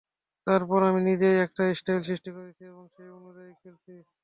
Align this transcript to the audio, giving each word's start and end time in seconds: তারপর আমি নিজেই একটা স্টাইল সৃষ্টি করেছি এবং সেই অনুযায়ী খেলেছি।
তারপর 0.47 0.79
আমি 0.89 0.99
নিজেই 1.09 1.37
একটা 1.45 1.63
স্টাইল 1.79 2.01
সৃষ্টি 2.03 2.29
করেছি 2.37 2.61
এবং 2.65 2.83
সেই 2.93 3.09
অনুযায়ী 3.17 3.51
খেলেছি। 3.59 3.93